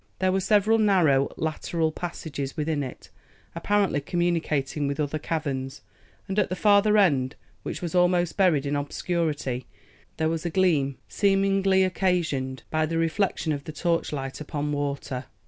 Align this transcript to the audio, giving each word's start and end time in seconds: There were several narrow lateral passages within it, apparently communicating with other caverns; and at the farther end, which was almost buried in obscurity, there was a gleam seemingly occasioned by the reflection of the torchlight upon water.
There 0.17 0.31
were 0.31 0.39
several 0.39 0.79
narrow 0.79 1.31
lateral 1.37 1.91
passages 1.91 2.57
within 2.57 2.81
it, 2.81 3.11
apparently 3.53 4.01
communicating 4.01 4.87
with 4.87 4.99
other 4.99 5.19
caverns; 5.19 5.81
and 6.27 6.39
at 6.39 6.49
the 6.49 6.55
farther 6.55 6.97
end, 6.97 7.35
which 7.61 7.83
was 7.83 7.93
almost 7.93 8.35
buried 8.35 8.65
in 8.65 8.75
obscurity, 8.75 9.67
there 10.17 10.27
was 10.27 10.43
a 10.43 10.49
gleam 10.49 10.97
seemingly 11.07 11.83
occasioned 11.83 12.63
by 12.71 12.87
the 12.87 12.97
reflection 12.97 13.53
of 13.53 13.65
the 13.65 13.71
torchlight 13.73 14.41
upon 14.41 14.71
water. 14.71 15.25